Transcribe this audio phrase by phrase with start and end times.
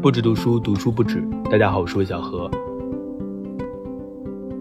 [0.00, 1.20] 不止读书，读书不止。
[1.50, 2.48] 大家好，我是魏小何。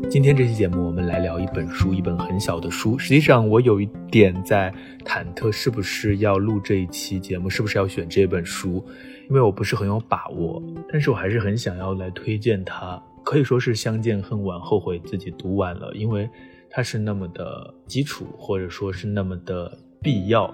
[0.10, 2.98] 今天这期节目，我们来聊一本书，一本很小的书。
[2.98, 4.74] 实际上，我有一点在
[5.06, 8.84] 忐忑，是不是要录这一期节目，是不是要选这本书？
[9.30, 10.60] 因为我不是很有把握，
[10.92, 13.00] 但是我还是很想要来推荐它。
[13.24, 16.28] 可以说是相见恨晚，后悔自己读晚了，因为
[16.68, 20.52] 它是那么的基础，或者说是那么的必要。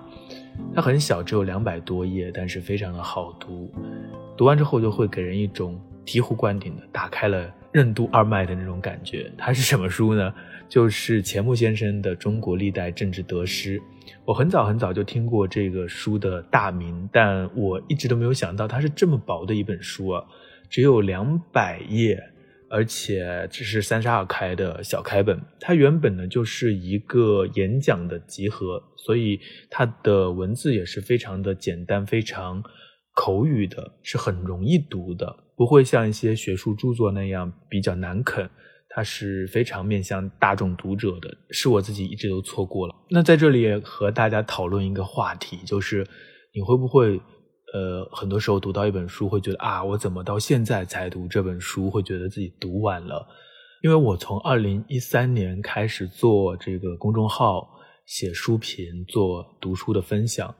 [0.75, 3.71] 它很小，只有两百多页，但是非常的好读。
[4.36, 9.32] 读完之后就会给人一种醍醐灌顶的，打开了任督二脉的那种感觉。
[9.37, 10.33] 它是什么书呢？
[10.68, 13.79] 就是钱穆先生的《中国历代政治得失》。
[14.25, 20.23] 我很早很早就听过这个书的大名，但我一直都没有想到它是这么薄的一本书啊，
[20.68, 22.21] 只有两百页，
[22.70, 25.39] 而且只是三十二开的小开本。
[25.59, 29.39] 它原本呢就是一个演讲的集合，所以
[29.70, 32.64] 它的文字也是非常的简单，非常。
[33.13, 38.50] 口语的是很容易读的，不会像一些学术著作那样比较难啃，
[38.89, 42.95] 它是非常面向大众读者的，是我自己一直都错过了。
[43.09, 46.08] 那在这里和大家讨论一个话题，就是
[46.55, 47.22] 你会不会，
[47.73, 53.27] 呃，很多时候读到一本书会觉得啊，我怎么到现在才读这本书，会觉得自己读晚了？
[53.83, 57.67] 因为我从二零一三年开始做这个公众号，
[58.05, 60.55] 写书评，做读书的分享。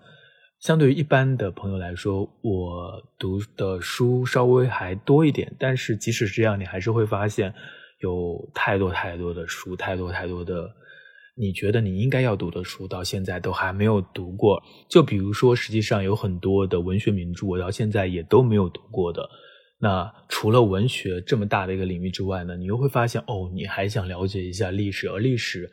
[0.64, 7.54] 相对于一般的朋友来说，我读的书稍微还多一点，但是即使这样，你还是会发现
[8.00, 10.74] 有太多太多的书，太多太多的
[11.36, 14.64] 你觉得你应该要读的书，到现在都还没有读过。
[14.90, 19.30] 就比如说，实际上有很多的文学名著，我到现在也都没有读过的。
[19.80, 25.70] 那除了文学这么大的一个领域之外呢，你又会发现，哦，你还想了解一下历史，而历史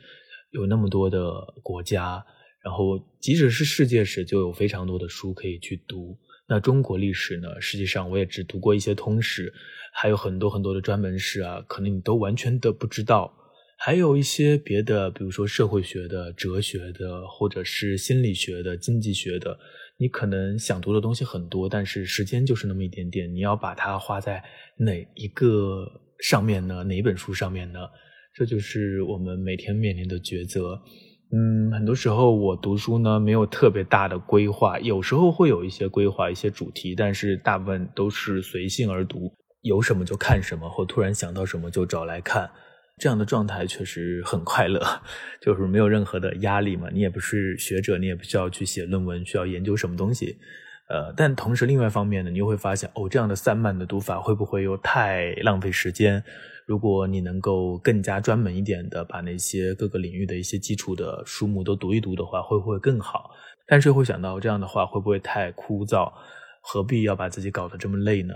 [0.49, 1.31] 有那么多的
[1.63, 2.21] 国家。
[2.63, 6.17] 然后，即使是世界史，就有非常多的书可以去读。
[6.47, 7.59] 那中国历史呢？
[7.59, 9.53] 实际上，我也只读过一些通史，
[9.93, 13.33] 还有很多很多的专门史啊，可能你都完全的不知道。
[13.77, 19.57] 还有一些别的，比如说社会学的、哲学的，或者是心理学的、经济学的，
[19.97, 23.33] 你可能想读的东西很多，但是时间就是那么一点点。
[23.33, 24.43] 你要把它花在
[24.77, 25.87] 哪一个
[26.19, 26.83] 上面呢？
[26.83, 27.79] 哪一本书上面呢？
[28.35, 30.79] 这就是我们每天面临的抉择。
[31.33, 39.31] 嗯，很多时候我读书呢没有特别大的规划，有时候会有一些规划、一些主题，但是大部分都是随性而读，
[39.61, 42.49] 有什么就看什么，或突然想到什么就找来看，
[42.97, 44.81] 这样的状态确实很快乐，
[45.41, 46.89] 就是没有任何的压力嘛。
[46.91, 50.35] 你也不是学者，你也不需要去写论文，需要研究什么东西，
[50.89, 56.21] 呃，但同时另外一方面呢，你又会发现，哦，这样的散漫的读法会不会又太浪费时间？
[56.65, 63.31] 如果你能够更加专门一点的把那些各个领域的一些基础的书目都读一读的话，会不会更好？
[63.67, 66.11] 但是会想到这样的话会不会太枯燥？
[66.61, 68.33] 何必要把自己搞得这么累呢？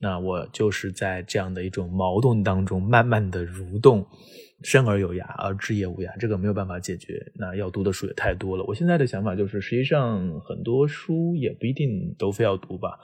[0.00, 4.06] 那我就是在这样的一种矛盾当中慢慢的蠕动，
[4.62, 7.20] 生而有涯而知也无涯，这个没有办法解决。
[7.34, 8.64] 那要读的书也太多了。
[8.66, 12.98] 我现在的想法就是，实际上很多书也不一定都非要读吧。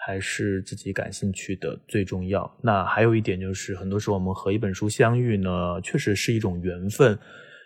[0.00, 2.50] 还是自己感兴趣的最重要。
[2.62, 7.18] 那还有一点就是，很多时候我们和一本书相遇呢，确实是一种缘分。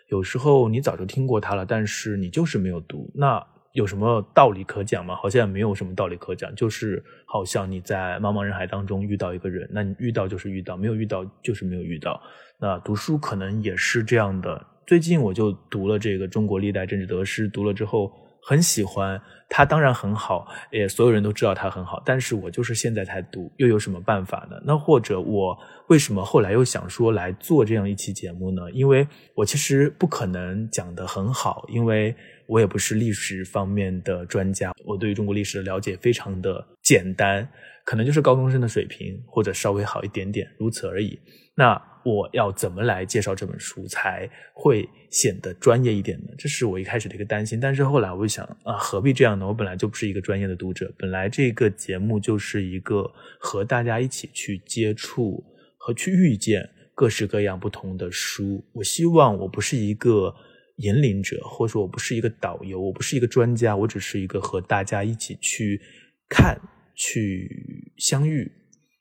[0.09, 3.09] 有时候你早就听过它了，但是你就是没有读。
[3.15, 5.15] 那有什么道理可讲吗？
[5.15, 6.53] 好像没有什么道理可讲。
[6.55, 12.21] 就是好像你在茫茫人海当中遇到一个人，那你遇到就是遇到，没有遇到就是没有遇到。
[12.59, 14.65] 那读书可能也是这样的。
[14.85, 18.11] 最近我就读了这个《中国历代政治得失》，读了之后。
[18.45, 22.01] 很喜欢他，当然很好，也所有人都知道他很好。
[22.05, 24.57] 但是我就是现在才读，又有什么办法呢？
[24.65, 28.69] 那或者我为什么后来又想说来做这样一期节目呢？
[28.71, 32.15] 因为我其实不可能讲得很好，因为
[32.47, 37.47] 我也不是历史方面的专家，我对于中国历史的了解非常的简单，
[37.85, 41.17] 可能就是高中生的水平或者稍微好一点点，如此而已。
[41.55, 46.27] 那我要怎么来介绍这本书才会显得专业一点呢？
[46.37, 47.59] 这是我一开始的一个担心。
[47.59, 49.47] 但是后来我就想啊，何必这样呢？
[49.47, 53.09] 我本来就不是一个专业的读者，本来这个节目就是一个
[53.39, 55.43] 和大家一起去接触
[55.77, 58.63] 和去遇见各式各样不同的书。
[58.73, 60.35] 我希望我不是一个
[60.77, 65.79] 引领者，或者说我不是一个导游，我不是一个专家，我只是一个和大家一起去
[66.27, 66.59] 看、
[66.95, 68.51] 去相遇。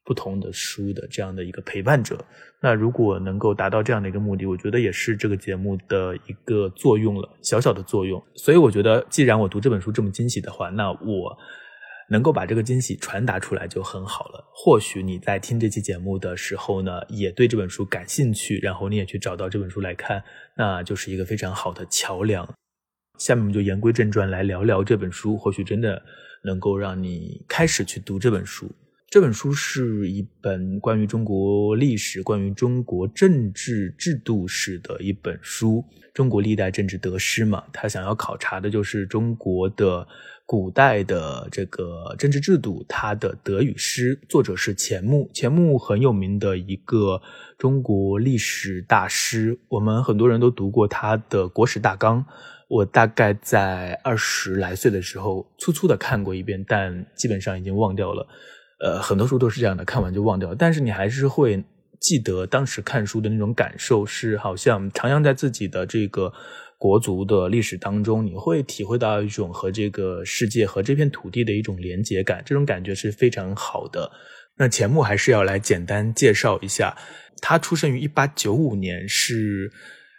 [0.04, 2.18] 不同的书的这样的一个陪伴者，
[2.60, 8.22] 那如果能够达到这样的一个目的，我觉得也是这个节目的一个作用了，小小的作用。
[8.34, 11.36] 所以我觉得，既然我读这本书这么惊喜的话，那我
[12.08, 14.44] 能够把这个惊喜传达出来就很好了。
[14.52, 20.22] 或许你在听这期节目的时候呢，也对这本书感兴趣，然后你也去找到这本书来看，
[20.56, 22.48] 那就是一个非常好的桥梁。
[23.18, 26.02] 下面我们就言归正传，来聊聊这本书，或许真的
[26.42, 28.68] 能够让你开始去读这本书。
[29.12, 35.84] 这本书是一本关于中国历史、关于中国政治制度史的一本书。
[36.14, 40.08] 中国历代政治得失嘛，他想要考察的就是中国的
[40.46, 44.18] 古代的这个政治制度，它的得与失。
[44.30, 47.20] 作者是钱穆，钱穆很有名的一个
[47.58, 52.20] 中国历史大师，我们很多人都读过他的《国史大纲》。
[52.66, 58.26] 我大概在二十来岁的时候，粗粗的看过一遍，但基本上已经忘掉了。
[58.82, 60.56] 呃，很多书都是这样的，看完就忘掉了。
[60.58, 61.62] 但是你还是会
[62.00, 66.32] 记得当时看书的那种感受，是好像徜徉在自己的这个
[66.78, 74.10] 国族的历史当中，你会体会到一种和这个世界、和这片土地的一种连结感，这种感觉是非常好的。
[74.56, 76.96] 那钱穆还是要来简单介绍一下，
[77.40, 79.70] 他出生于一八九五年，是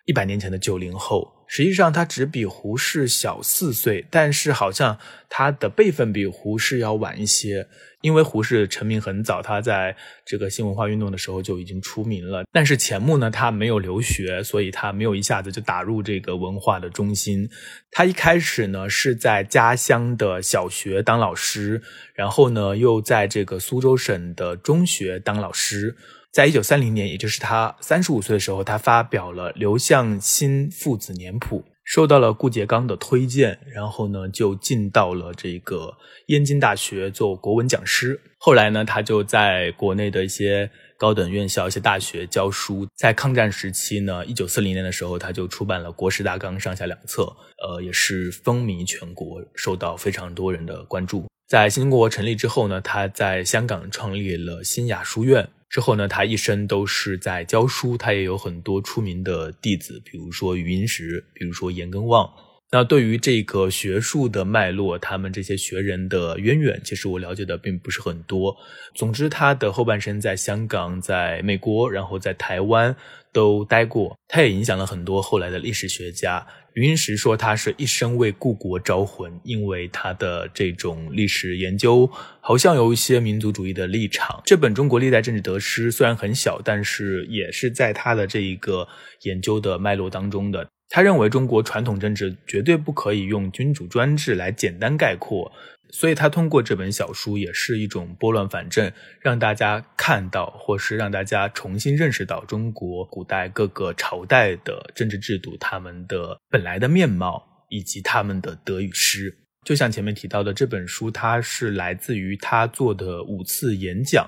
[0.05, 1.32] 一百年前的九零后。
[1.47, 4.97] 实际上他只比胡适小四岁，但是好像
[5.29, 7.67] 他的辈分比胡适要晚一些。
[8.01, 9.95] 因为胡适成名很早，他在
[10.25, 12.43] 这个新文化运动的时候就已经出名了。
[12.51, 17.49] 但是钱穆呢，他没有留学，所以他没有一下子就打入这个文化的中心。
[17.91, 21.81] 他一开始呢是在家乡的小学当老师，
[22.13, 25.95] 然后呢又在这个苏州省的中学当老师。
[26.33, 35.95] 在一九三零年，也就是他三十五岁的时候，他发表了《刘向新父子年谱》，受到了顾颉刚的推荐，然后呢，就进到了这个
[36.29, 38.19] 燕京大学做国文讲师。
[38.39, 42.87] 后来呢，他就在国内的一些高等院校、一些大学教书。
[42.95, 47.31] 在抗战时期呢，一九四零年的时候，他就出版了《国史大纲》上下两册，
[47.63, 51.27] 呃，也是风靡全国，受到非常多人的关注。
[51.47, 55.47] 在新中国成立之后呢，他在香港创立了新雅书院。
[55.73, 62.31] 之后呢，他一生都是在教书，他也有很多出名的弟子，比如说余英时，比如说严根望。
[62.71, 68.55] 那对于这个学术的脉络，他们这些学人的渊源，其实我了解的并不是很多。
[68.93, 72.95] 总之，他的后半生在香港、在美国，然后在台湾
[73.31, 76.45] 都待过，他也影响了很多后来的历史学家。
[76.73, 82.09] 余英时说，他是一生为故国招魂，因为他的这种历史研究
[82.41, 84.41] 好像有一些民族主义的立场。
[84.43, 88.87] 这本《中国历代政治得失》虽然很小，但是也是在他的这一个
[89.21, 90.67] 研究的脉络当中的。
[90.89, 95.51] 他认为中国传统政治绝对不可以用君主专制来简单概括。
[95.95, 98.91] 所以他通过这本小书也是一种拨乱反正，
[99.21, 109.37] 让大家看到，或是让大家重新认识到中国古代各个朝代的政治制度，他们的本来的面貌以及他们的得与失。
[109.63, 114.27] 就像前面提到的，这本书它是来自于他做的五次演讲。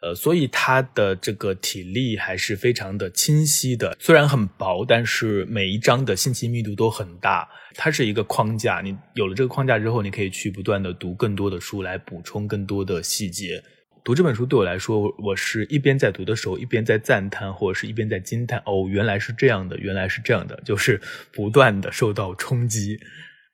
[0.00, 7.48] 呃，所以它的这个体力还是非常的清晰的，虽然很薄，但是每一章的信息密度都很大。
[7.74, 13.62] 它是一个框架，你有了这个框架之后，你可以去不断的读更多的书来补充更多的细节。
[14.02, 18.58] 读这本书对我来说，我是一边在读的时候，一边在赞叹，或者是一边在惊叹。
[18.64, 20.98] 哦，原来是这样的，原来是这样的，就是
[21.30, 22.98] 不断的受到冲击。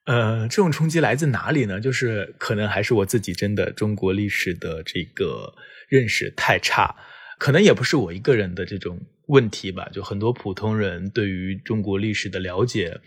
[0.06, 1.80] 呃，这种冲击来自哪里呢？
[1.80, 5.54] 就是可能还是我自己真的中国历史的这个。
[5.88, 6.96] 认识太差，
[7.38, 8.98] 可能也不是我一个人的这种
[9.28, 9.88] 问题吧。
[9.92, 13.00] 就很多普通人对于中国历史的了解，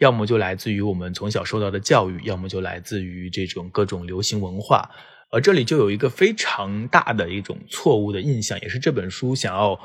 [0.00, 4.90] 要么就来自于我们从小受到的教育，要么就来自于这种各种流行文化。
[5.30, 9.80] 而这里就有一个非常大的一种错误的印象，也是这本书想要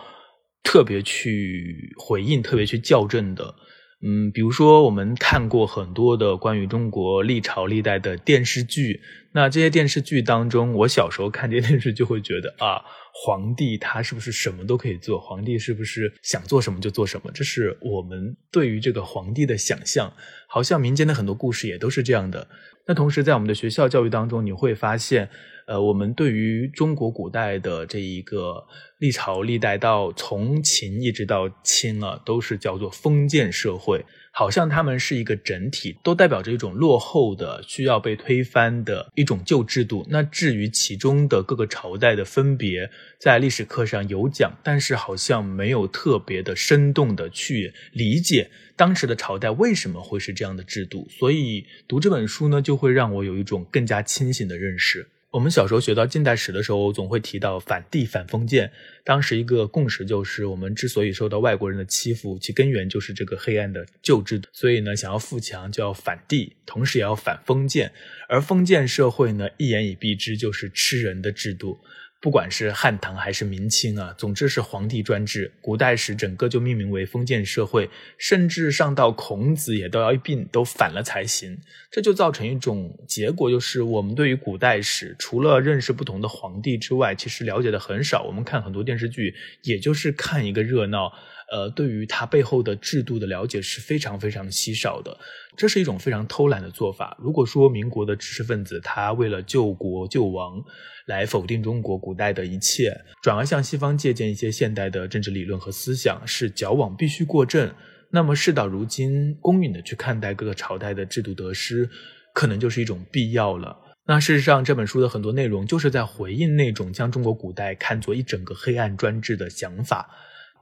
[0.62, 3.56] 特别去回应、特别去校正的。
[4.04, 9.00] 嗯，比如说我们看过很多的关于中国历朝历代的电视剧，
[9.32, 12.82] 那这些电视剧当中，我小时候看这些电视剧就会觉得啊，
[13.14, 15.20] 皇帝他是不是什么都可以做？
[15.20, 17.32] 皇帝是不是想做什么就做什么？
[17.32, 20.12] 这是我们对于这个皇帝的想象。
[20.48, 22.48] 好像民间的很多故事也都是这样的。
[22.88, 25.30] 那同时在我们的学校教育当中，你会发现。
[25.72, 40.06] 呃，我们对于中国古代的这一个历朝历代，到从秦一直到清啊，都是叫做封建社会，好像他们是一个整体，都代表着一种落后的、需要被推翻的一种旧制度。
[40.10, 51.08] 那至于其中的各个朝代的分别，在历史课上有讲，但是好像没有特别的生动的去理解当时的朝代为什么会是这样的制度。
[51.10, 55.08] 所以读这本书呢，就会让我有一种更加清醒的认识。
[55.32, 58.70] 我们小时候学到近代史的时候，总会提到反帝反封建。
[59.06, 64.50] 当时一个共识就是，我们之所以受到外国人的欺负，其根源就是这个黑暗的旧制度。
[64.52, 67.94] 所以呢，想要富强就要反帝，同时也要反封建。
[68.28, 71.80] 而封建社会呢，一言以蔽之就是吃人的制度。
[72.22, 75.52] 不管是汉唐还是明清啊，总之是皇帝专制。
[75.60, 81.58] 古代史整个就命名为封建社会，甚至上到孔子也都要一并都反了才行。
[81.90, 88.22] 这就造成一种结果，就是我们对于古代史除了认识不同的皇帝之外，其实了解的很少。
[88.22, 91.12] 我们看很多电视剧，也就是看一个热闹。
[91.52, 95.16] 呃，对于它背后的制度的了解是非常非常稀少的，
[95.58, 97.18] 这是一种非常偷懒的做法。
[97.20, 100.64] 如果说民国的知识分子他为了救国救亡，
[101.08, 107.70] 来否定中国古代的一切，转而向西方借鉴一些现代的政治理论和思想，是矫枉必须过正。
[108.12, 111.90] 那么事到如今，公允的去看待各个朝代的制度得失，
[112.34, 113.78] 可能就是一种必要了。
[114.06, 120.10] 那事实上，这本书的很多内容就是在回应那种将中国古代看作一整个黑暗专制的想法。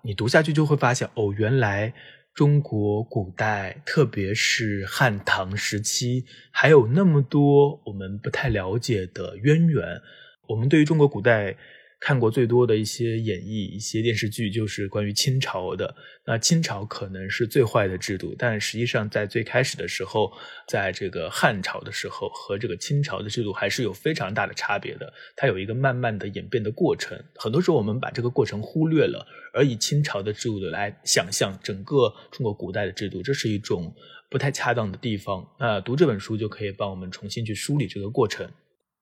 [0.03, 1.94] 你读下去就会发现，哦，原来
[2.34, 10.01] 中国古代，特别是汉唐时期，还有那么多我们不太了解的渊源。
[10.48, 11.56] 我们对于中国古代。
[12.00, 15.94] 看过最多的一些演绎、一些电视剧，就是关于清朝的。
[16.25, 20.32] 那清朝可能是最坏的制度，但实际上在最开始的时候，
[20.68, 25.12] 在这个汉朝的时候和这个清朝的制度还是有非常大的差别的。
[25.36, 33.94] 它有一个慢慢的演变的过程，很多时候我们把这个过程忽略了，而以清朝的制度来想象整个中国古代的制度，这是一种
[34.29, 35.46] 不太恰当的地方。
[35.60, 38.50] 那读这本书就可以帮我们重新去梳理这个过程。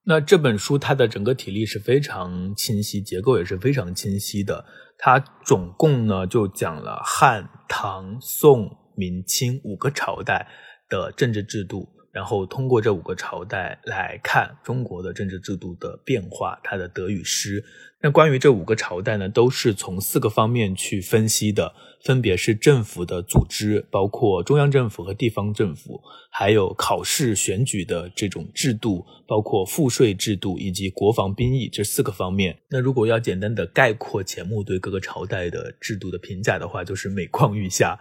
[0.09, 4.63] 那这本书它的整个体例是非常清晰，结构也是非常清晰的。
[4.97, 10.47] 它总共呢就讲了汉、唐、宋、明、清五个朝代
[10.87, 11.89] 的政治制度。
[12.17, 17.63] 然后通过这五个朝代来看中国的政治制度的变化，它的得与失。
[18.01, 32.57] 那关于这五个朝代呢，都是从四个方面去分析的，分别是政府的组织，包括中央政府和地方政府，还有考试选举的这种制度，包括赋税制度以及国防兵役这四个方面。
[32.71, 37.99] 那如果要简单的概括钱穆对各个朝代的制度的评价的话，就是每况愈下。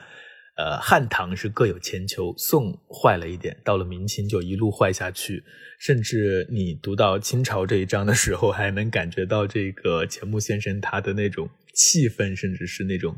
[0.56, 5.44] 呃，汉唐是各有千秋，宋坏了一点，到了明清就一路坏下去，
[5.78, 13.14] 甚至你读到清朝这一章的时候，还能感觉到这个钱穆先生他的那种气氛，甚至是那种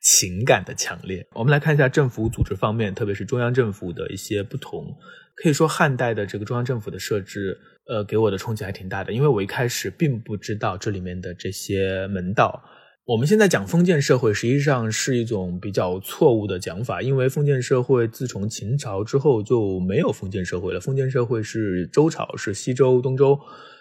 [0.00, 1.26] 情感的强烈。
[1.32, 4.96] 我们来看一下政府组织方面，特别是中央政府的一些不同。
[5.34, 7.58] 可以说，汉代的这个中央政府的设置，
[7.88, 12.64] 呃，给我的冲击还挺大的，因为我一开始并不知道这里面的这些门道。
[13.06, 20.78] 我们现在讲封建社会，实际上是一种比较错误的讲法，因为封建社会自从秦朝之后就没有封建社会了。
[20.78, 23.36] 封建社会是周朝，是西周、东周，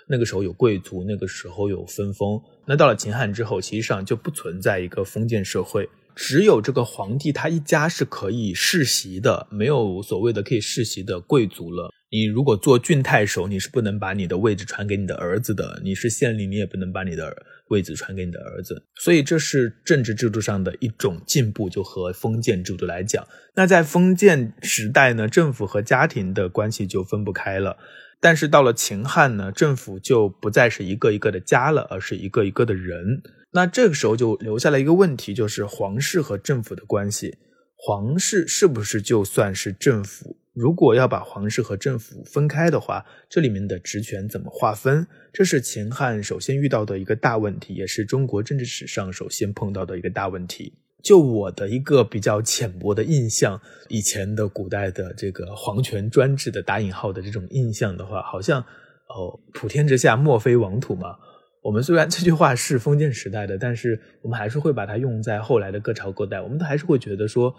[0.08, 2.42] 那个时候有贵族，那个时候有分封。
[2.66, 11.92] 那到了秦汉之后，实际上就不存在一个封建社会，只有这个皇帝他一家是可以世袭的，没有所谓的可以世袭的贵族了。
[12.12, 18.84] 你如果做郡太守，你是不能把你的位置传给你的儿子的；你是县令，你也不能把你的位子传给你的儿子。
[18.96, 23.28] 所以这是政治制度上的一种进步，就和封建制度来讲。
[23.56, 27.78] 那在封建时代呢，政府和家庭的关系就分不开了。
[28.22, 33.22] 但是到了秦汉呢，政府就不再是一个一个的家了，而是一个一个的人。
[33.52, 37.38] 那这个时候就留下了一个问题，就是皇室和政府的关系。
[37.76, 40.39] 皇室是不是就算是政府？
[40.54, 45.08] 如果要把皇室和政府分开的话，这里面的职权怎么划分？
[45.32, 50.74] 这是秦汉首先遇到的一个大问题，也是中国政治史上首先碰到的一个大问题。
[51.04, 61.16] 就我的一个比较浅薄的印象，以前的古代的这个皇权专制的打引号的这种印象的话，好像哦，普天之下莫非王土嘛。
[61.62, 67.54] 我们虽然这句话是封建时代的，但是我们还是会把它用在后来的各朝各代，我们都还是会觉得说。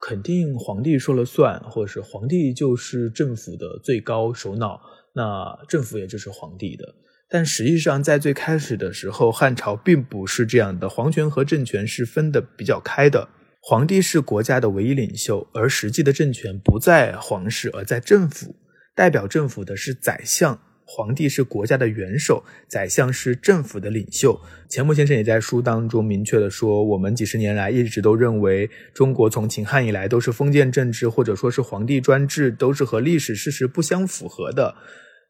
[0.00, 4.80] 肯定皇帝说了算，或者是皇帝就是政府的最高首脑，
[5.14, 6.94] 那政府也就是皇帝的。
[7.28, 13.28] 但实际上，在最开始的时候，汉朝并不是这样的，皇权和政权是分的比较开的。
[13.60, 18.54] 皇帝是国家的唯一领袖，而实际的政权不在皇室，而在政府，
[18.94, 20.60] 代表政府的是宰相。
[20.88, 24.40] 皇帝是国家的元首，宰相是政府的领袖。
[24.68, 34.76] 钱穆先生也在书当中明确的说，我们几十年来一直都认为，中国从秦汉以来都是封建政治，或者说是皇帝专制，都是和历史事实不相符合的。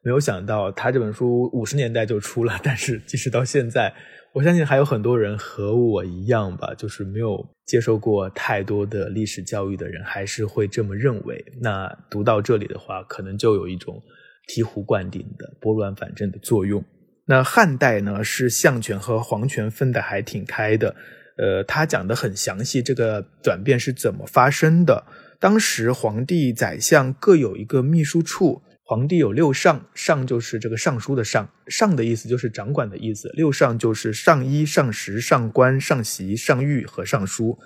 [0.03, 3.91] 没有想到他这本书五十年代就出了，但是即使到现在，
[4.33, 11.43] 我相信还有很多人和我一样吧，就是没有接受过太多的历史教育的人，还是会这么认为。
[11.59, 13.99] 那读到这里的话，可能就有一种。
[14.47, 16.83] 醍醐灌顶的拨乱反正的作用。
[17.25, 20.95] 那汉代呢，是相权和皇权分的还挺开的。
[21.37, 25.05] 呃，他讲的很详细，这个转变是怎么发生的。
[25.39, 33.29] 当时皇帝、宰相各有一个秘书处，皇帝有六上，上就是这个尚书的上，上的意思就是掌管的意思。
[33.35, 37.59] 六上就是上衣、上食、上官、上席、上御和尚书。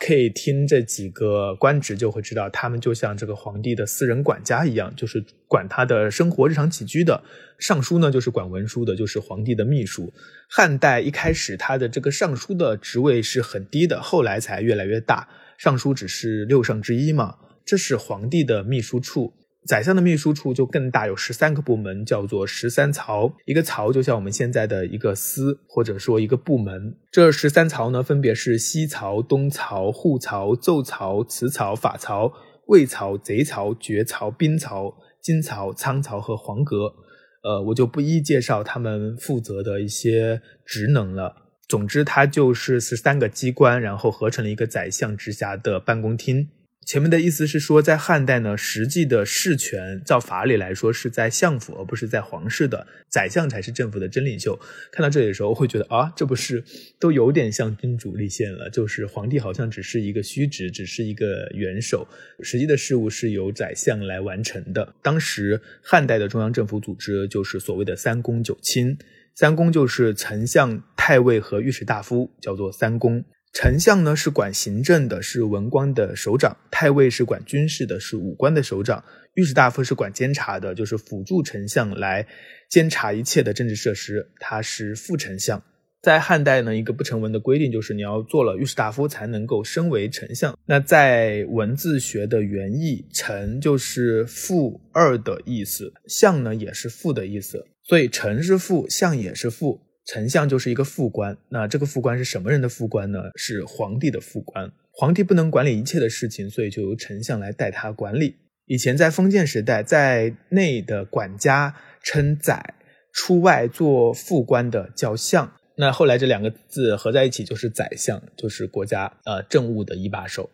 [0.00, 7.22] 可以听这几个官职就会知道，他们就像这个皇帝的私人管家一样，就是管他的生活日常起居的。
[7.58, 10.10] 尚书呢，就是管文书的，就是皇帝的秘书。
[10.48, 15.28] 汉代一开始，他的这个尚书的职位是很低的，后来才越来越大。
[15.58, 19.34] 尚书只是六上之一嘛，这是皇帝的秘书处。
[19.66, 23.34] 宰相的秘书处就更大，有十三个部门，叫做十三曹。
[23.44, 26.96] 一个曹就像我们现在的一个司，或者说一个部门。
[27.10, 32.32] 这十三曹呢，分别是西曹、东曹、户曹、奏曹、辞曹、法曹、
[32.68, 36.94] 魏曹、贼曹、绝曹、兵曹、金曹、仓曹和黄阁。
[37.42, 41.34] 呃，我就不一一介绍他们负责的一些职能了。
[41.68, 46.48] 总之，它就是十三个机关，然后合成了一个宰相直辖的办公厅。
[46.86, 54.58] 前面的意思是说，在汉代呢，实际的事权，照法理来说是在相府，而不是在皇室的，宰相才是政府的真领袖。
[54.90, 56.64] 看到这里的时候，会觉得啊，这不是
[56.98, 58.68] 都有点像君主立宪了？
[58.70, 62.08] 就是皇帝好像只是一个虚职，只是一个元首，
[62.42, 64.94] 实际的事务是由宰相来完成的。
[65.00, 68.98] 当时汉代的中央政府组织就是所谓的三公九卿，
[69.34, 73.22] 三公就是丞相、太尉和御史大夫，叫做三公。
[73.52, 79.02] 丞相呢是管行政的，是文官的首长；太尉是管军事的，是武官的首长；
[79.34, 82.26] 御史大夫是管监察的，就是辅助丞相来
[82.68, 85.62] 监察一切的政治设施，他是副丞相。
[86.00, 90.56] 在汉代呢，一个不成文的规定就是你要做了御史大夫才能够升为丞相。
[90.64, 99.82] 那在文字学的原意，丞就是负二的意思，相呢也是负的意思，所以丞是负，相也是负。
[100.12, 103.30] 丞相就是一个副官，那这个副官是什么人的副官呢？
[103.36, 104.68] 是皇帝的副官。
[104.90, 108.34] 皇帝不能管理一切的事情，所以就由丞相来代他管理。
[108.66, 112.74] 以前在封建时代，在内的管家称宰，
[113.12, 115.52] 出外做副官的叫相。
[115.76, 120.50] 那后来这两个字合在一起就是宰相，就是国家呃政务的一把手。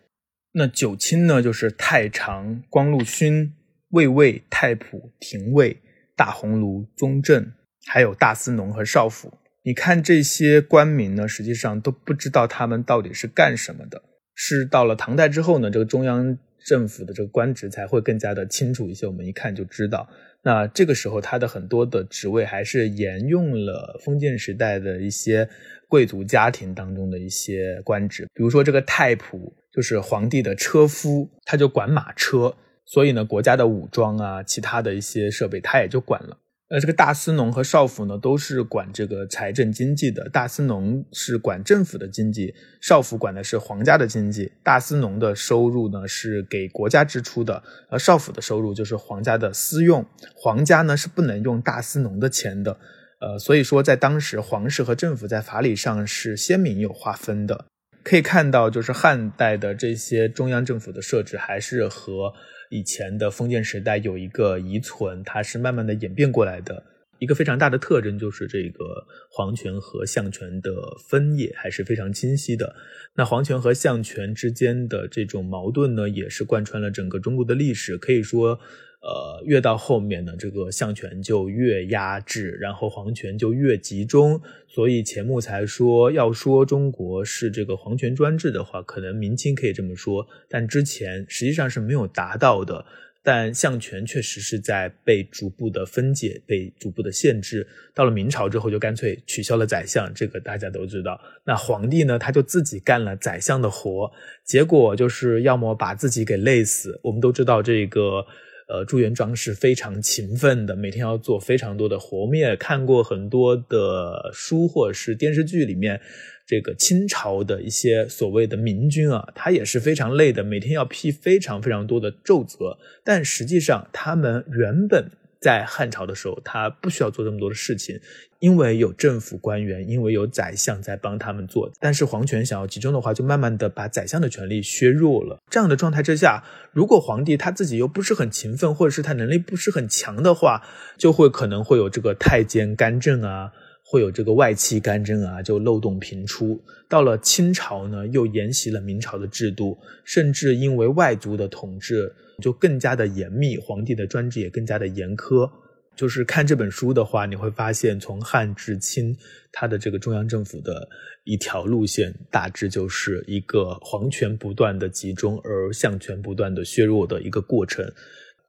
[0.51, 3.51] 那九卿呢，就是太常、光禄勋、
[3.89, 5.77] 卫尉、太仆、廷尉、
[6.15, 7.51] 大鸿胪、宗正，
[7.87, 9.33] 还有大司农和少府。
[9.67, 14.01] 你看这些官名呢，实际上都不知道他们到底是干什么的。
[14.33, 19.05] 是到了唐代之后呢，这个中央政府的这个官职才会更加的清楚一些。
[19.05, 20.07] 我们一看就知道，
[20.41, 25.49] 那这个时候他的很多的职位还是沿用了封建时代的一些
[25.89, 28.25] 贵族家庭当中的一些官职。
[28.33, 36.37] 比如说这个太仆，就是皇帝的车夫，他就管马车，所以呢，国家的武装啊，其他的一些设备他也就管了。
[36.69, 40.27] 呃，这个大司农和少府呢，都是管这个财政经济的。
[40.27, 44.51] 大司农是管政府的经济，少府管的是皇家的经济。
[44.63, 50.05] 大司农的收入呢是给国家支出的，而少府的收入就是皇家的私用。
[50.35, 52.77] 皇家呢是不能用大司农的钱的。
[53.21, 57.63] 呃，所以说在当时，皇室和政府在法理上是鲜明有划分的。
[58.03, 62.33] 可以看到，就是汉代的这些中央政府的设置还是和。
[62.69, 66.83] 以前的封建时代有一个遗存，它是慢慢的演变过来的。
[67.19, 70.71] 一个非常大的特征就是这个皇权和相权的
[71.09, 72.75] 分野还是非常清晰的。
[73.15, 78.59] 那皇权和相权之间的这种矛盾呢，也是贯穿了整个中国的历史，可以说。
[78.99, 84.41] 呃，越到后面呢，这个相权就越压制，然后皇权就越集中。
[84.67, 92.85] 所以钱穆才说，要说中国是这个皇权专制的话，可能明清可以这么说，但之前实际上是没有达到的。
[93.23, 97.67] 但相权确实是在被逐步的分解，被逐步的限制。
[97.93, 101.19] 到了明朝之后，就干脆取消了宰相，这个大家都知道。
[101.45, 104.11] 那皇帝呢，他就自己干了宰相的活，
[104.43, 106.99] 结果就是要么把自己给累死。
[107.03, 108.25] 我们都知道这个。
[108.67, 112.19] 呃，朱元璋是非常勤奋的，每天要做非常多的活。
[112.19, 115.99] 我们也看过很多的书或者是电视剧里面，
[116.45, 122.77] 这个清朝的一些所谓的明君啊，他也是非常累的，每天要批非常非常多的奏折。
[123.05, 125.09] 但实际上，他们原本
[125.47, 128.01] 在汉朝的时候，他不需要做这么多的事情。
[128.39, 135.39] 因为有政府官员，因为有宰相在帮他们做，但是皇权想要集中的话，就慢慢的把宰相的权力削弱了。
[135.49, 140.61] 这样的状态之下，如果皇帝他自己又不是很勤奋，或者是他能力不是很强的话，
[140.97, 143.53] 就会可能会有这个太监干政啊，
[143.89, 146.61] 会有这个外戚干政啊，就漏洞频出。
[146.89, 155.49] 到了清朝呢，又沿袭了明朝的制度，甚至因为外族的统治就更加的严密，皇帝的专制也更加的严苛。
[155.95, 159.17] 就是看这本书的话，你会发现从汉至清，
[159.51, 160.87] 它的这个中央政府的
[161.23, 167.89] 一条路线，大致就是一个皇权不断的集中，而相权不断的削弱的一个过程。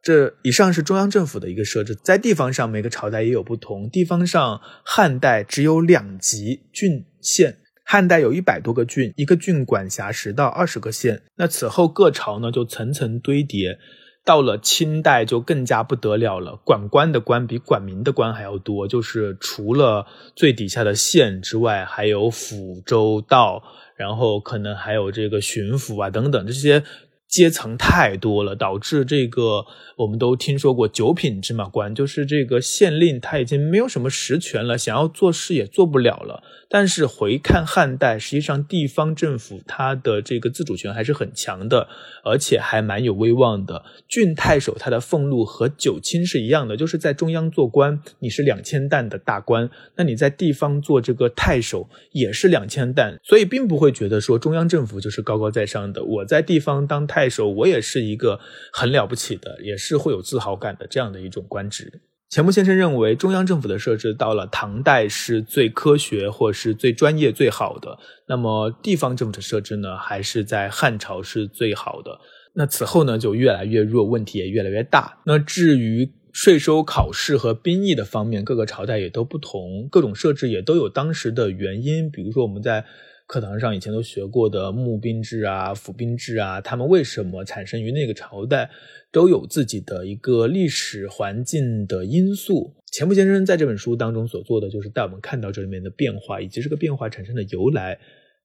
[0.08, 3.90] 这以上是中央政府的一个设置，在地方上每个朝代也有不同。
[3.90, 11.20] 地方上汉代只有两级郡县，汉代有一百多个郡，一个郡管辖十到二十个县。
[11.36, 13.78] 那此后各朝呢就层层堆叠，
[14.24, 23.62] 到了清代就更加不得了了，管官的官比管民的官还要多，就是除了最底下的县之外，还有府、州、道，
[23.94, 26.82] 然后可能还有这个巡抚啊等等这些。
[27.28, 36.42] 阶层太多了，导致这个我们都听说过九品芝麻官，就是这个县令他已经没有什么实权了，想要做事也做不了了。
[36.70, 41.88] 但是回看汉代，实际上地方政府它的这个自主权还是很强的，
[42.22, 43.84] 而且还蛮有威望的。
[44.06, 56.04] 郡太守他的俸禄和九卿是一样的，就是在中央做官，你是两千担的大官，那你在地方做这个太守也是两千担，所以并不会觉得说中央政府就是高高在上的。
[56.04, 58.38] 我在地方当太守，我也是一个
[58.70, 62.02] 很了不起的，也是会有自豪感的这样的一种官职。
[62.28, 67.98] 钱穆先生认为，中央政府的设置到了唐代是最科学或是最专业最好的。
[68.26, 72.20] 那么地方政府的设置呢，还是在汉朝是最好的。
[72.52, 75.20] 那此后呢，就越来越弱，问题也越来越大。
[75.24, 82.10] 那至于税收、考试和兵役的方面，各个朝代也都不同，各种设置也都有当时的原因。
[82.10, 82.84] 比如说我们在
[83.28, 88.70] 课堂上以前都学过的募兵制啊、府兵制啊，他们为什么产生于那个朝代？
[89.12, 92.74] 都有自己的一个历史环境的因素。
[92.90, 97.98] 钱穆先生在这本书当中所做的，就是带我们看到这里面的变化，以及这个变化产生的由来，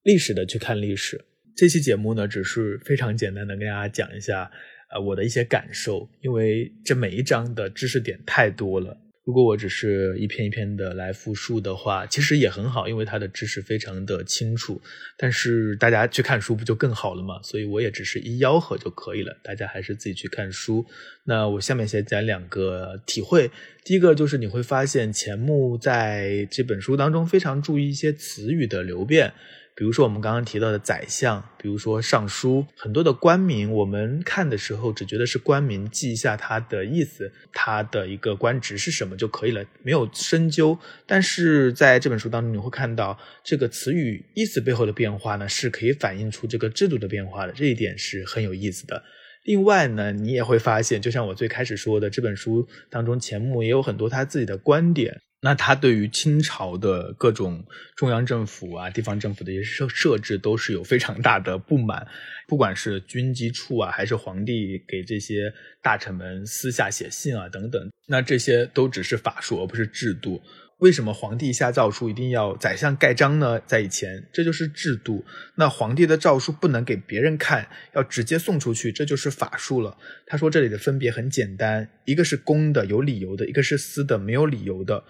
[0.04, 1.24] 历史的去看历史。
[1.56, 4.52] 这期节目呢，只是非常简单的跟大家讲一下，
[4.94, 8.98] 呃，我的一些感受，因为这每一章的知识点太多了。
[9.26, 14.82] 如果我只是一篇一篇的来复述的话，其实也很好，因为它的知识非常的清楚。
[15.18, 17.40] 但是大家去看书不就更好了吗？
[17.42, 20.86] 所以我也只是一吆喝就可以了，大家还是自己去看书。
[21.24, 23.50] 那我下面先讲两个体会。
[23.86, 29.34] 第一个就是你会发现钱穆在这本书当中非常注意一些词语的流变。
[29.76, 40.78] 比如说我们刚刚提到的宰相，比如说尚书，很多的官名，我们看的时候只觉得是官名，记一下它的意思，它的一个官职是什么就可以了，没有深究。
[41.08, 49.04] 但是在这本书当中，你会看到这个词语意思背后的变化呢，是可以反映出这个制度的变化的，这一点是很有意思的。
[49.44, 55.20] 另外呢，你也会发现，就像我最开始说的，这本书当中钱穆也有很多他自己的观点。
[55.46, 57.66] 那他对于清朝的各种
[57.98, 62.08] 中央政府啊、地方政府的一些设设置，都是有非常大的不满。
[62.48, 70.42] 不管是军机处啊，还是皇帝给这些大臣们私下写信啊等等，那这些都只是法术，而不是制度。
[70.78, 73.60] 为什么皇帝下诏书一定要宰相盖章呢？
[73.66, 75.26] 在以前，这就是制度。
[75.56, 79.98] 那皇帝的诏书不能给别人看，要直接送出去，这就是法术了。
[80.26, 85.04] 他说这里的分别很简单，一个是公的有理由的，一个是私的没有理由的。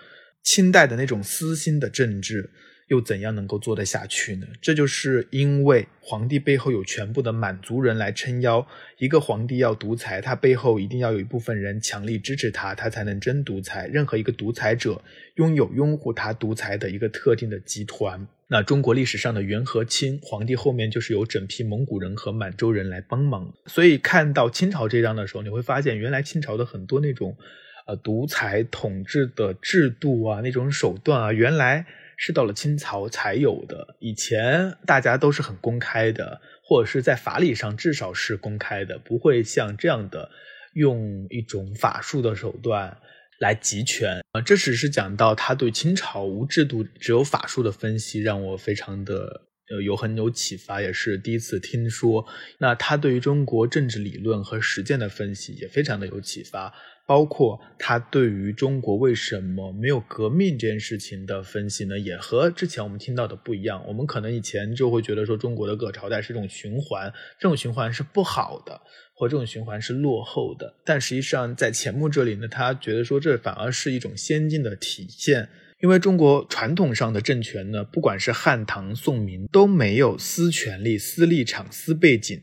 [0.43, 2.49] 清代的那种私心的政治，
[2.89, 4.45] 又怎样能够做得下去呢？
[4.61, 8.67] 这就是因为皇帝背后有全部的满族人来撑腰。
[8.97, 13.87] 一个皇帝要独裁，他背后一定要有一部分人强力支持他，他才能真独裁。
[13.87, 15.01] 任何一个独裁者
[15.35, 18.27] 拥有拥护他独裁的一个特定的集团。
[18.49, 23.53] 那中国历史上的元和清皇帝后面就是有整批蒙古人和满洲人来帮忙。
[23.65, 27.37] 所以看到清朝这张的时候，你会发现原来清朝的很多那种。
[27.85, 33.97] 呃，独裁统治的制度啊，那种手段啊，原来是到了清朝才有的。
[33.99, 40.31] 以前大家都是很公开的，或者是在法理上至少是公开的，不会像这样的
[40.75, 42.97] 用一种法术的手段
[43.39, 44.39] 来集权啊。
[44.39, 52.25] 这只是讲到他对清朝无制度只有法术的分析，让我非常的呃有很有启发，也是第一次听说。
[52.59, 56.73] 那他对于中国政治理论和实践的分析也非常的有启发。
[57.05, 63.83] 包括他对于中国为什么没有革命这件事情的分析呢，也和之前我们听到的不一样。
[63.85, 68.79] 我们可能以前就会觉得说中国的各朝代是一种循环，这种循环是不好的，
[69.13, 70.73] 或这种循环是落后的。
[70.85, 75.49] 但实际上在钱穆这里呢，他觉得说这反而是一种先进的体现，
[75.81, 82.41] 因为中国传统上的政权呢，不管是汉唐宋明，都没有私权力、私立场、私背景。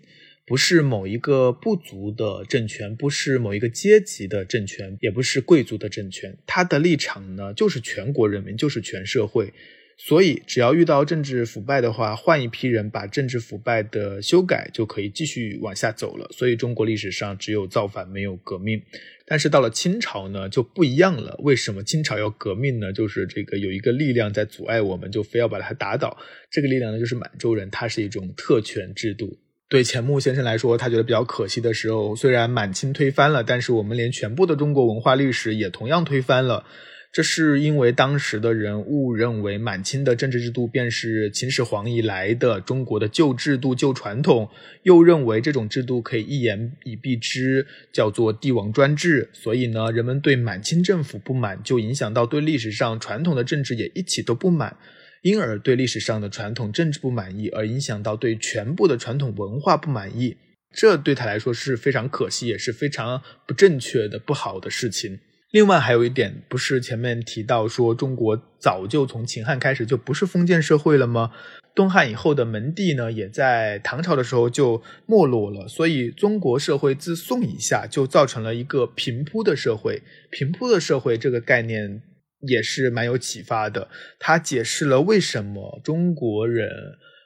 [0.51, 6.37] 不是某一个部族的政权，不是某一个阶级的政权，也不是贵族的政权。
[6.45, 9.53] 他的立场呢，就是全国人民，就是全社会。
[9.97, 16.29] 所以，只要遇到政治腐败的话，换一批人把政治腐败的修改，就可以继续往下走了。
[16.33, 18.83] 所以，中国历史上只有造反，没有革命。
[19.25, 21.37] 但是到了清朝呢，就不一样了。
[21.45, 22.93] 为什么清朝要革命呢？
[22.93, 26.19] 就是这个有一个力量在阻碍我们，就非要把它打倒。
[26.51, 29.39] 这个力量呢，就是满洲人，它是一种特权制度。
[29.71, 36.65] 对钱穆先生来说，他觉得比较可惜的时候，虽然满清推翻了，但是我们连全部的中国文化历史也同样推翻了。
[37.13, 44.49] 这是因为当时的人误认为满清的政治制度便是秦始皇以来的中国的旧制度、旧传统，
[44.83, 49.29] 又认为这种制度可以一言以蔽之，叫做帝王专制。
[49.33, 54.77] 所以呢，人们对满清政府不满，就影响到对历史上传统的政治也一起都不满，
[55.23, 60.37] 因而对历史上的传统政治不满意，而影响到对全部的传统文化不满意。
[60.73, 65.19] 这对他来说是非常可惜，也是非常不正确的、不好的事情。
[65.51, 71.33] 另外还有一点，不是前面提到说中国早就从秦汉开始就不是封建社会了吗？
[71.75, 75.67] 东汉以后的门第呢，也在唐朝的时候就没落了。
[75.67, 80.03] 所以中国社会自宋以下就造成了一个平铺的社会。
[80.31, 82.01] 平铺的社会这个概念
[82.41, 86.69] 也是蛮有启发的，他解释了为什么中国人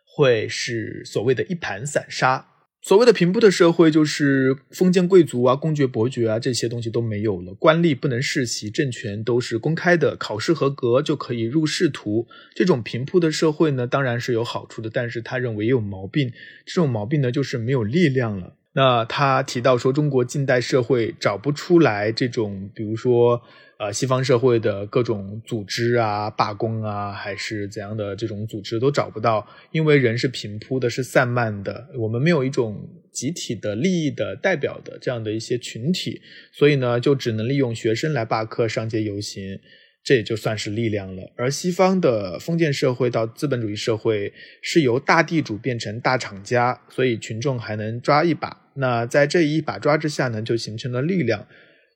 [0.04, 2.48] 会是所谓的一盘散沙。
[2.82, 12.26] 所谓的平铺的社会，就是封建贵族啊、公爵、伯爵啊这些东西都没有了，官吏不能世袭，政权都是公开的，考试合格就可以入仕途。
[12.54, 16.30] 这种平铺的社会呢，当然是有好处的，但是他认为也有毛病。
[16.66, 18.56] 这种毛病呢，就是没有力量了。
[18.74, 23.40] 那他提到说，中国近代社会找不出来这种，比如说。
[23.76, 39.58] 呃，西方社会的各种组织啊，罢工啊，还是怎样的这种组织都找不到，因为人是平铺的，是散漫的，我们没有一种集体的利益的代表的这样的一些群体，所以呢，就只能利用学生来罢课、上街游行，
[40.04, 41.32] 这也就算是力量了。
[41.36, 44.32] 而西方的封建社会到资本主义社会，
[44.62, 48.70] 是由大地主变成大厂家，所以群众还能抓一把。
[48.76, 51.46] 那在这一把抓之下呢，就形成了力量。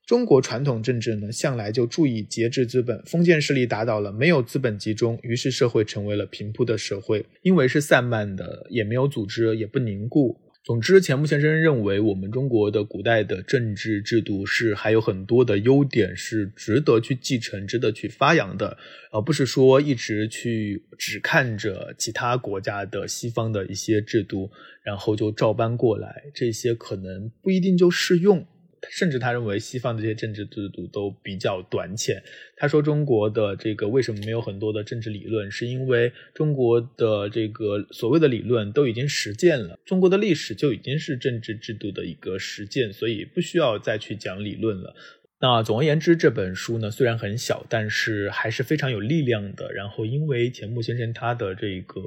[0.09, 10.35] 中国传统政治呢，向来就注意节制资本，封建势力打倒了，没有资本集中，于是社会成为了平铺的社会，因为是散漫的，也没有组织，也不凝固。
[10.63, 18.75] 总之，钱穆先生认为，我们中国的古代的政治制度是还有很多的优点，是值得去继承、值得去发扬的，
[19.11, 24.49] 而不是说一直去只看着其他国家的西方的一些制度，
[24.81, 28.43] 然后就照搬过来，这些可能不一定就适用。
[28.91, 32.21] 甚至他认为西方的这些政治制度都比较短浅。
[32.57, 44.95] 他说中国的这个为什么没有很多的政治理论，是因为中国的这个所谓的理论都已经实践了，中国的历史就已经是政治制度的一个实践，所以不需要再去讲理论了。
[45.41, 49.71] 那总而言之，这本书呢虽然很小，但是还是非常有力量的。
[49.71, 52.01] 然后因为钱穆先生他的这个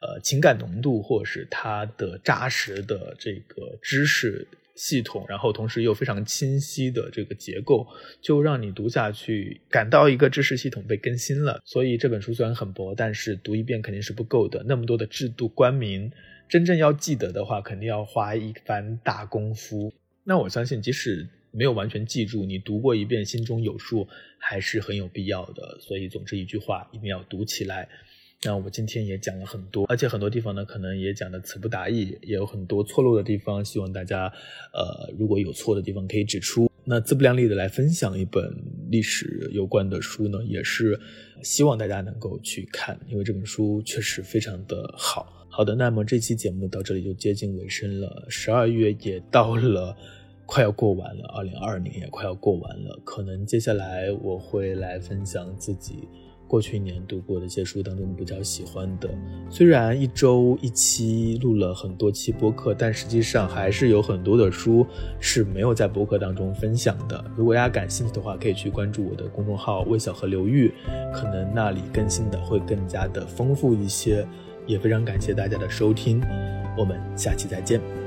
[0.00, 4.48] 呃情感浓度，或者是他的扎实的这个知识。
[4.76, 7.86] 系统，然后同时又非常清晰的这个结构，
[8.20, 11.60] 就让你读下去感到一个知识系统被更新了。
[11.64, 14.62] 所以这本书虽然很薄，但是读一遍肯定是不够的。
[14.64, 16.12] 那么多的制度官名，
[16.48, 19.92] 真正要记得的话，肯定要花一番大功夫。
[20.22, 24.06] 那我相信，即使没有完全记住，你读过一遍心中有数，
[24.38, 25.78] 还是很有必要的。
[25.80, 27.88] 所以总之一句话，一定要读起来。
[28.44, 33.64] 那我们今天也讲了很多，而且很多地方呢，可能也讲的词不达意，也有很多错漏的地方。
[33.64, 34.32] 希望大家，
[34.72, 36.70] 呃，如果有错的地方可以指出。
[36.88, 38.48] 那自不量力的来分享一本
[38.88, 40.96] 历史有关的书呢，也是
[41.42, 45.48] 希望大家能够去看，因为这本书确实非常的好。
[45.48, 49.96] 好的，那么这期节目到这里就接近尾声了，十二月也到了，
[50.44, 56.06] 快要过完了，二零二二年也快要过完了，可能接下来我会来分享自己。
[56.46, 59.08] 过去一年读过的一些书当中比较喜欢的，
[59.50, 64.86] 虽然一周一期录了很多期播客，但实际上还是有很多的书
[65.20, 67.24] 是没有在播客当中分享的。
[67.36, 70.72] 如果大家感兴趣的话，可以去关注我的公众号“魏小河流域”，
[71.12, 74.26] 可能那里更新的会更加的丰富一些。
[74.66, 76.20] 也非常感谢大家的收听，
[76.76, 78.05] 我们下期再见。